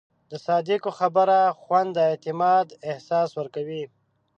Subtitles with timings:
[0.31, 3.83] د صادقو خبرو خوند د اعتماد احساس ورکوي.